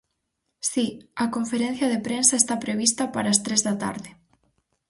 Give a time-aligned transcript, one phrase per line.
[0.71, 0.85] Si,
[1.23, 4.09] a conferencia de prensa está prevista para as tres da tarde.